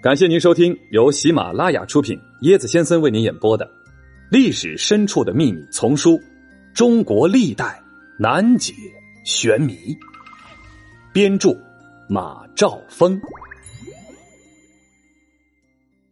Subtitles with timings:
[0.00, 3.66] 感谢您收听由喜马拉雅出品、椰子先生为您演播的
[4.30, 6.12] 《历史深处的秘密》丛书
[6.72, 7.82] 《中国历代
[8.16, 8.72] 难解
[9.24, 9.72] 玄谜》，
[11.12, 11.50] 编著
[12.08, 13.20] 马兆峰。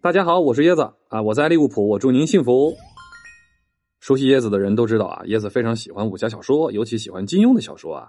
[0.00, 2.74] 大家好，我是椰子啊，我在利物浦，我祝您幸福。
[4.00, 8.08] 熟悉椰子的人都知道啊，椰子非常喜欢武侠小说，尤其喜欢金庸的小说啊。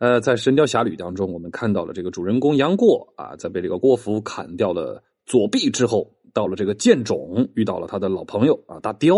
[0.00, 5.02] 呃，在《神雕侠侣》当中，我们看到了这个主人公杨过啊，在被这个郭芙砍掉了。
[5.26, 9.16] 左臂之后，到了这个剑冢，遇到了他的老朋友啊，大雕。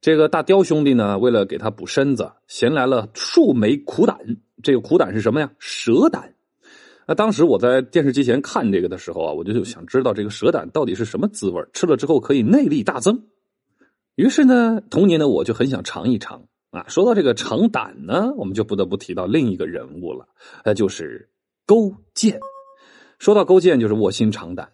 [0.00, 4.18] 这个大雕兄弟呢，为了给他补身子，衔来了数枚苦胆。
[4.62, 5.50] 这个苦胆是什么呀？
[5.58, 6.34] 蛇胆。
[7.08, 13.26] 那当时我在电视机前看这个的时候啊，我就想知道这个蛇胆到底是什么滋味，吃了之后可以内力大增。
[14.16, 16.84] 于是呢，童年的我就很想尝一尝啊。
[16.88, 20.26] 说到这个尝胆呢，我们就不得不提到另一个人物了，
[20.64, 21.28] 那就是
[21.64, 22.40] 勾践。
[23.18, 24.72] 说到勾践，就是卧薪尝胆。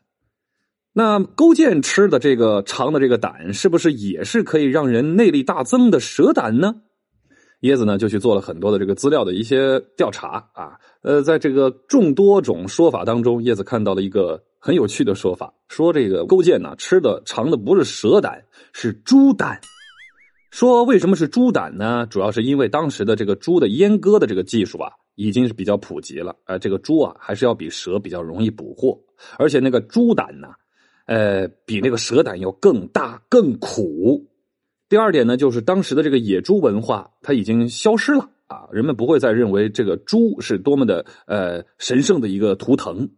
[0.95, 6.75] 那勾践吃的这个尝的这个胆，是不是也是可以让人内力大增的蛇胆呢？
[7.63, 19.61] 椰子呢就去做了很多的这个资料的一些调查啊，呃，在这个众多种说法当中，椰子看到了一个很有趣的说法，说这个勾践呢吃的尝的不是蛇胆，是猪胆。
[20.51, 22.05] 说为什么是猪胆呢？
[22.11, 28.99] 主要是因为当时的这个猪的阉割的这个技术啊，已经是比较普及了，呃，这个猪啊还是要比蛇比较容易捕获，
[29.39, 30.49] 而且那个猪胆呢。
[31.13, 34.27] 呃，比那个蛇胆要更大、更苦。
[34.89, 43.11] 第二点呢，就是当时的这个野猪文化，它已经消失了啊，人们不会再认为这个猪是多么的呃神圣的一个图腾。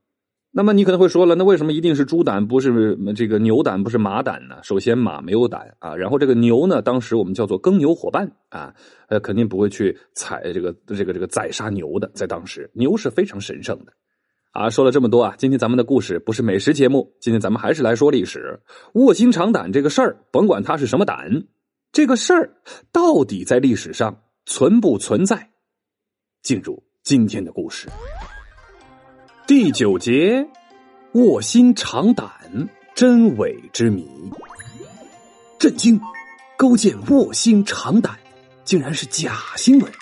[0.50, 4.56] 那么你可能会说了，那为什么一定是猪胆，不是这个牛胆，不是马胆呢？
[4.64, 8.74] 首先马没有胆啊，然后这个牛呢，当时我们叫做耕牛伙伴啊，
[9.08, 13.92] 呃，肯定不会去踩这个这个这个宰杀牛的，在当时牛是非常神圣的。
[14.55, 18.61] 啊，说了这么多啊，今天咱们的故事不是美食节目，今天咱们还是来说历史。
[18.92, 21.48] 卧薪尝胆这个事儿，甭管它是什么胆，
[21.91, 22.55] 这个事儿
[22.92, 25.51] 到底在历史上存不存在？
[26.40, 27.89] 进入今天的故事。
[29.45, 30.46] 第九节，
[31.14, 32.30] 卧薪尝胆
[32.95, 34.08] 真伪之谜。
[35.58, 36.01] 震惊！
[36.57, 38.17] 勾践卧薪尝胆，
[38.62, 39.92] 竟然是假新闻。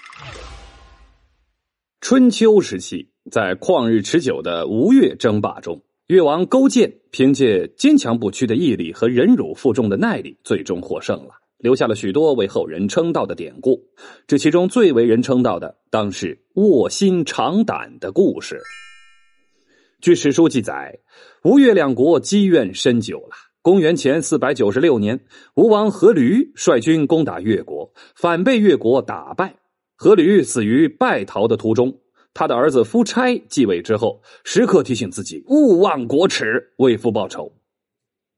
[2.02, 3.11] 春秋时期。
[3.30, 13.80] 在旷日持久的吴越争霸中，越王勾践凭借坚强不屈的毅力和忍辱负重的耐力，最终获胜了，留下了许多为后人称道的典故。
[14.26, 18.60] 这其中最为人称道的，当是卧薪尝胆的故事。
[20.00, 20.98] 据史书记载，
[21.44, 23.36] 吴越两国积怨深久了。
[23.62, 25.20] 公元前四百九十六年，
[25.54, 29.54] 吴王阖闾率军攻打越国，反被越国打败，
[29.96, 32.01] 阖闾死于败逃的途中。
[32.34, 37.52] 他的儿子夫差继位之后，时刻提醒自己勿忘国耻，为父报仇。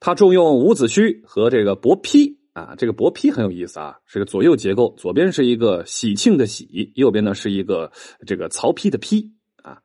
[0.01, 7.91] 他重用伍子胥和这个伯丕啊，这个伯丕很有意思啊，是个左右结构，左边是一个喜庆的喜，右边呢是一个
[8.27, 9.31] 这个曹丕的丕
[9.63, 9.79] 啊。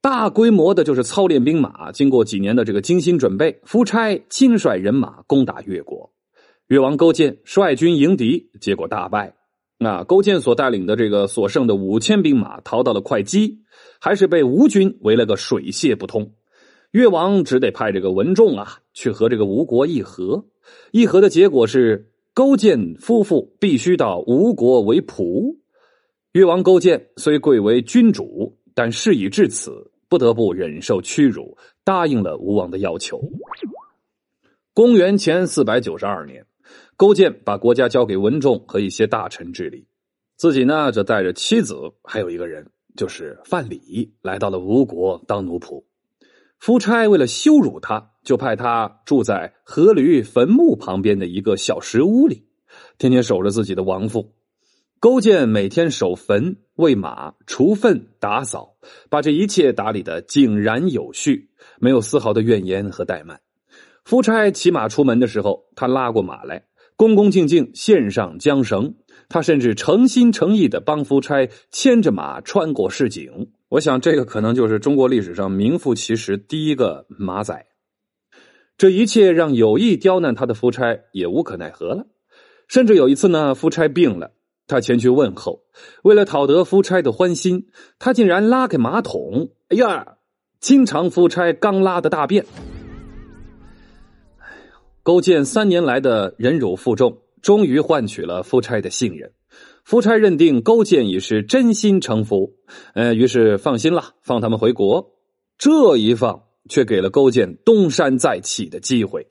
[0.00, 6.12] 大规模的就是操练兵马，经过几年的这个精心准备，夫差亲率人马攻打越国，
[6.68, 9.37] 越王勾践率军迎敌，结果大败。
[9.80, 13.60] 那勾践所带领的这个所剩的五千兵马逃到了会稽，
[14.00, 16.32] 还是被吴军围了个水泄不通。
[16.90, 20.46] 越王只得派这个文仲啊去和这个吴国议和。
[20.90, 25.58] 议和的结果是，勾践夫妇必须到吴国为仆。
[26.32, 33.20] 越王勾践虽贵为君主，但事已至此，不得不忍受屈辱，答应了吴王的要求。
[34.74, 36.44] 公元前四百九十二年。
[36.98, 39.86] 勾践把国家交给文仲和一些大臣治理，
[40.36, 45.84] 自己呢则带着妻子还有一个人，就是范蠡，来到了吴国当奴仆。
[46.58, 52.48] 夫差为了羞辱他，就派他住在阖闾坟墓旁边的一个小石屋里，
[52.98, 54.34] 天天守着自己的亡父。
[54.98, 58.74] 勾践每天守坟、喂马、除粪、打扫，
[59.08, 63.40] 把这一切打理的井然有序，没有丝毫的怨言和怠慢。
[64.02, 66.64] 夫差骑马出门的时候，他拉过马来。
[66.98, 68.96] 恭恭敬敬献上缰绳，
[69.28, 73.52] 他甚至诚心诚意的帮夫差牵着马穿过市井。
[73.68, 77.66] 我想，这个可能就是中国历史上名副其实第一个马仔。
[78.76, 82.08] 这一切让有意刁难他的夫差也无可奈何了。
[82.66, 84.32] 甚至有一次呢，夫差病了，
[84.66, 85.60] 他前去问候，
[86.02, 87.68] 为了讨得夫差的欢心，
[88.00, 90.16] 他竟然拉开马桶，哎呀，
[90.58, 92.44] 经常夫差刚拉的大便。
[95.08, 99.32] 勾践三年来的忍辱负重，终于换取了夫差的信任。
[99.82, 102.52] 夫差认定勾践已是真心诚服，
[102.92, 105.14] 呃，于是放心了，放他们回国。
[105.56, 109.26] 这一放，却给了勾践东山再起的机会。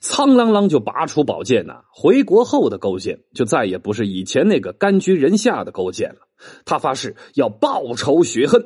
[0.00, 1.82] 苍啷啷就拔出宝剑呐！
[1.92, 6.20] 回国后的勾践就再也不是以前那个甘居人下的勾践了。
[6.64, 8.64] 他发誓要报仇雪恨。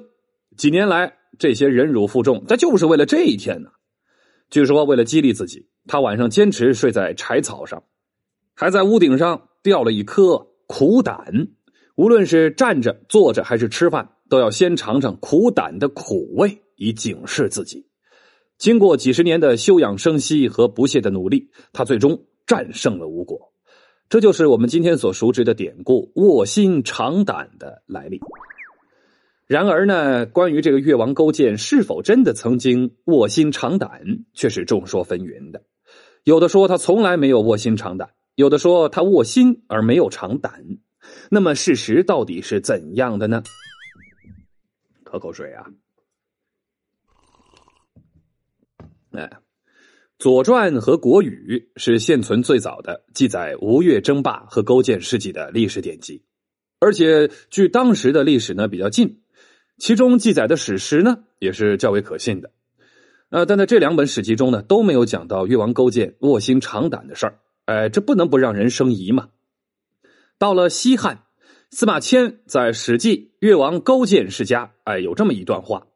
[0.56, 3.70] 几年来，这些忍辱负重，他就是为了这一天呢。
[4.50, 7.82] 据说，为了激励自己，他晚上坚持睡在柴草上，
[8.54, 11.48] 还在屋顶上吊了一颗苦胆。
[11.96, 17.88] 无论是站着、坐着还是吃饭，都要先尝尝苦胆的苦味，以警示自己。
[18.56, 23.52] 经过几十年的休养生息和不懈的努力，他最终战胜了吴国。
[24.08, 28.20] 这就是我们今天所熟知的典故“卧薪尝胆”的来历。
[29.46, 34.02] 然而呢，关于这个越王勾践是否真的曾经卧薪尝胆，
[34.34, 35.62] 却是众说纷纭的。
[36.28, 40.62] 有的说他从来没有卧薪尝胆，有的说他卧薪而没有尝胆。
[41.30, 43.42] 那么事实到底是怎样的呢？
[45.06, 45.64] 喝口水啊！
[49.12, 49.22] 哎，
[50.18, 56.22] 《左传》和《国语》是现存最早的记载吴越争霸和勾践事迹的历史典籍，
[56.78, 59.22] 而且距当时的历史呢比较近，
[59.78, 62.50] 其中记载的史实呢也是较为可信的。
[63.30, 69.28] 呃，但在这两本史籍中呢都没有讲到越王勾践卧薪尝胆的事儿，哎，这不能不让人生疑嘛。
[70.38, 71.24] 到了西汉，
[71.70, 75.86] 司马迁在《史记·越王勾践世家》哎有这么一段话：“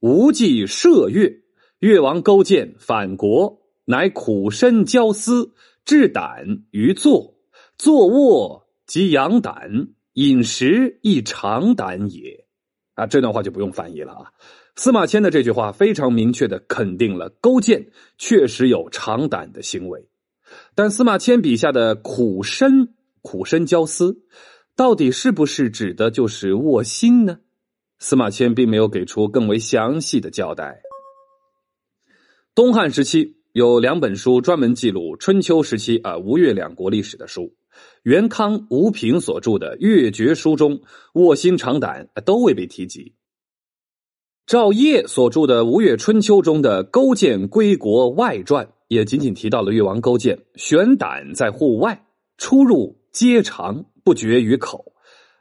[0.00, 1.40] 吴忌射越。”
[1.80, 5.54] 越王勾践反国，乃苦身骄思，
[5.86, 7.36] 置胆于坐，
[7.78, 12.44] 坐卧即养胆，饮食亦长胆也。
[13.00, 14.32] 啊，这段话就不用翻译了啊。
[14.76, 17.88] 司马迁的这句话非常明确的肯定了勾践
[18.18, 20.08] 确实有长胆的行为，
[20.74, 24.22] 但司马迁笔下的苦身、苦身交思，
[24.76, 27.38] 到底是不是指的就是卧薪呢？
[27.98, 30.82] 司马迁并没有给出更为详细的交代。
[32.54, 37.52] 东汉时期有两本书专门记录春秋时期啊吴越两国历史的书，
[38.04, 40.80] 元康、吴平所著的《越绝书》中
[41.14, 43.12] “卧薪尝胆”都未被提及。
[44.46, 52.06] 赵烨所著的《吴越春秋》中的《勾践归国外传》也仅仅提到了越王勾践悬胆在户外，
[52.38, 54.92] 出入皆尝，不绝于口。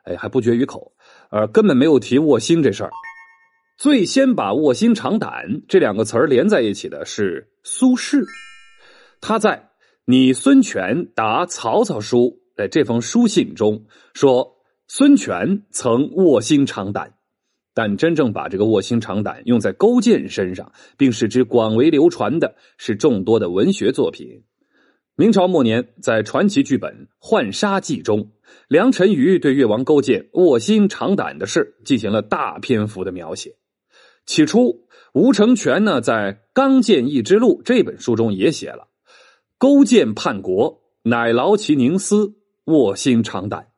[0.05, 0.93] 哎，还不绝于口，
[1.29, 2.91] 而根本没有提卧薪这事儿。
[3.79, 8.25] 最先把“卧薪尝胆”这两个词儿连在一起的是苏轼，
[9.21, 9.51] 他在
[10.03, 14.57] 《拟孙权答曹操书》的这封书信中说
[14.89, 17.13] ：“孙权曾卧薪尝胆。”
[17.73, 24.43] 但真正把这个“卧薪尝胆”用在勾践身上，并使之广为流传的是众多的文学作品。
[25.15, 28.29] 明朝末年，在传奇剧本《浣纱记》中，
[28.67, 33.55] 梁辰瑜对越王勾践卧薪尝胆的事进行了大篇幅的描写。
[34.29, 38.87] 起初，吴承权呢在《刚建义之路》这本书中也写了
[39.57, 42.35] ：“勾践叛国，乃劳其凝思，
[42.65, 43.69] 卧薪尝胆。”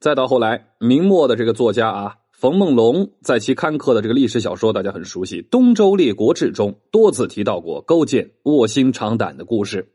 [0.00, 9.88] 再到后来，明末的这个作家啊，冯梦龙在其刊刻的这个历史小说，大家很熟悉《东周列国志》中，多次提到过勾践卧薪尝胆的故事。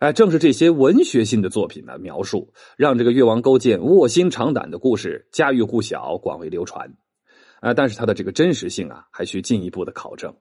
[0.00, 6.92] 哎，正是这些文学性的作品的描述，让这个越王勾践卧薪尝胆的故事家喻户晓，广为流传。
[7.60, 10.34] 啊，但是它的这个真实性啊，还需进一步的考证。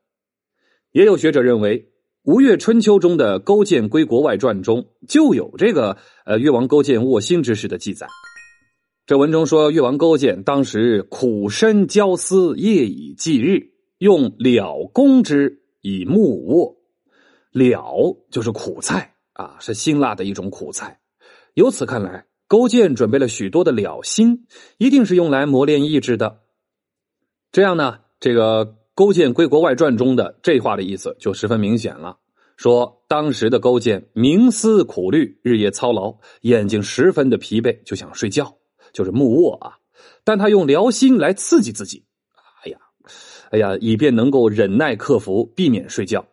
[0.91, 1.81] 也有学者认为，
[2.23, 8.07] 《吴越春秋》中的《勾践归国外传》中就有这个呃越王勾践卧薪之事的记载。
[9.05, 16.75] 这文中说，越王勾践当时苦身骄思，夜以继日，用了攻之以木卧。
[17.51, 20.99] 了就是苦菜啊，是辛辣的一种苦菜。
[21.53, 24.45] 由此看来，勾践准备了许多的了心，
[24.77, 26.41] 一定是用来磨练意志的。
[27.57, 32.15] 这样呢，这个《勾践归国外传》中的这话的意思就十分明显了。
[32.55, 38.55] 说当时的勾践冥思苦虑，日夜操劳，眼睛十分的疲惫，就想睡觉，
[38.93, 39.73] 就是木卧啊。
[40.23, 42.05] 但他用疗心来刺激自己，
[42.63, 42.77] 哎呀，
[43.49, 46.23] 哎呀，以便能够忍耐克服，避免睡觉。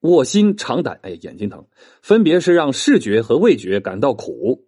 [0.00, 1.62] 卧薪尝胆，哎，眼睛疼，
[2.00, 4.64] 分别是让视觉和味觉感到苦。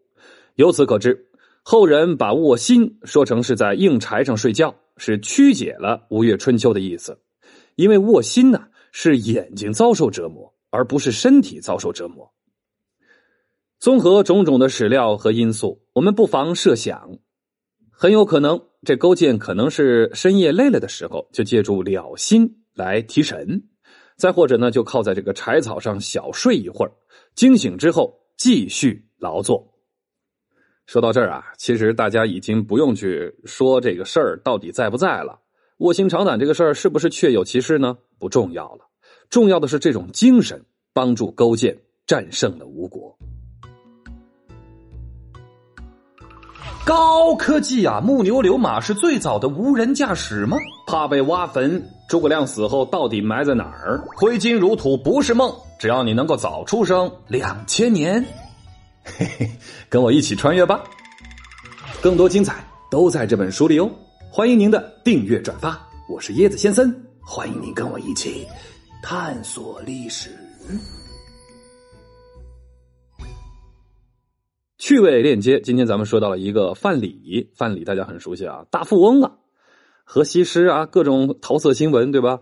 [0.56, 1.30] 由此可知，
[1.62, 4.74] 后人把卧薪说成是在硬柴上睡觉。
[4.96, 7.18] 是曲解了《吴越春秋》的意思，
[7.76, 12.32] 因为卧薪呢是眼睛遭受折磨，而不是身体遭受折磨。
[13.78, 17.18] 综合种种的史料和因素，我们不妨设想，
[17.90, 23.60] 很有可能这勾践可能是深夜累了的时候，就借助了心来提神；
[24.16, 26.92] 再或者呢，就靠在这个柴草上小睡一会儿，
[27.34, 29.71] 惊醒之后继续劳作。
[30.86, 35.38] 说到这儿啊，其实大家已经不用去说这个事儿到底在不在了。
[35.78, 37.96] 卧薪尝胆这个事儿是不是确有其事呢？
[38.18, 38.80] 不重要了，
[39.30, 43.16] 重要的是这种精神帮助勾践战胜了吴国。
[46.84, 48.00] 高科技啊！
[48.00, 50.56] 木牛流马是最早的无人驾驶吗？
[50.86, 51.80] 怕被挖坟？
[52.08, 54.02] 诸葛亮死后到底埋在哪儿？
[54.16, 58.24] 挥金如土不是梦，只要你能够早出生两千年，
[59.04, 59.50] 嘿嘿，
[59.88, 60.82] 跟我一起穿越吧！
[62.00, 63.90] 更多精彩都在这本书里哦。
[64.30, 68.46] 欢迎您的订阅转发，我是椰子先生，欢迎您跟我一起
[69.02, 70.30] 探索历史。
[74.78, 79.32] 趣味链接，今天咱们说到了一个范蠡，范蠡大家很熟悉啊，大富翁啊，
[80.04, 82.40] 和西施啊，各种桃色新闻，对吧？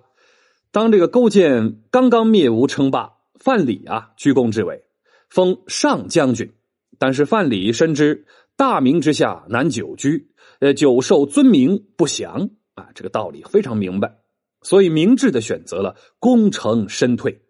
[0.73, 4.85] 当这个勾践刚刚灭吴称霸，范蠡啊居功至伟，
[5.31, 6.53] 封上将军，
[6.99, 10.29] 但是范蠡深知大名之下难久居。
[10.59, 14.19] 呃，久受尊名不祥啊，这个道理非常明白，
[14.61, 17.41] 所以明智的选择了功成身退。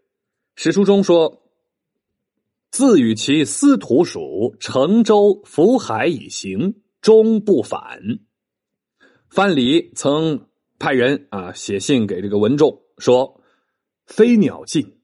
[0.54, 1.42] 史书中说
[2.70, 8.20] ：“自与其司徒属，乘舟浮海以行，终不返。”
[9.28, 10.46] 范蠡曾
[10.78, 13.40] 派人啊写信给这个文仲说
[14.06, 15.00] ：“飞鸟尽，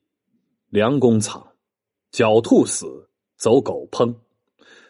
[0.68, 1.56] 良弓藏；
[2.13, 4.15] 狡兔死，走狗烹。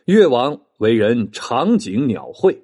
[0.05, 2.63] 越王为人长颈鸟喙。”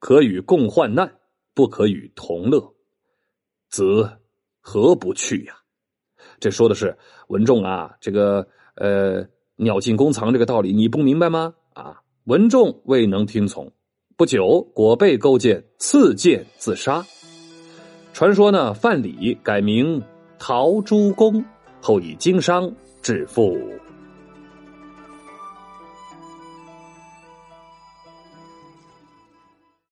[0.00, 1.12] 可与共患难，
[1.54, 2.72] 不可与同乐。
[3.68, 4.08] 子
[4.60, 5.54] 何不去呀？
[6.38, 9.26] 这说的是文仲啊，这个呃
[9.56, 11.52] 鸟尽弓藏这个道理，你不明白吗？
[11.74, 13.72] 啊，文仲未能听从，
[14.16, 17.04] 不久果被勾践刺剑自杀。
[18.12, 20.00] 传说呢，范蠡改名
[20.38, 21.44] 陶朱公，
[21.80, 23.58] 后以经商致富。